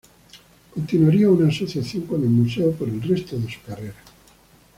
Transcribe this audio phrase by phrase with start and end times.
[0.73, 3.93] Continuaría una asociación con el Museo por el resto de su carrera.